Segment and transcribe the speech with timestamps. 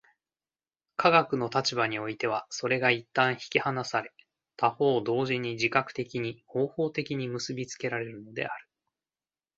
[0.95, 4.11] 科学の立場においてはそれが一旦引き離され、
[4.57, 8.67] 他方同時に自覚的に、方法的に結び付けられるのである。